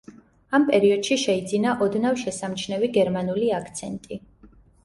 [0.59, 4.21] ამ პერიოდში შეიძინა ოდნავ შესამჩნევი გერმანული აქცენტი.